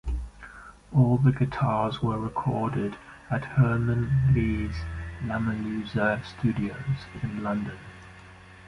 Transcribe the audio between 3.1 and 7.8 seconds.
at Herman Li's LamerLuser Studios in London.